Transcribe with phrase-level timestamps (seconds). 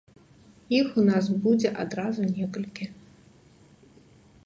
[0.77, 2.85] Іх у нас будзе адразу некалькі.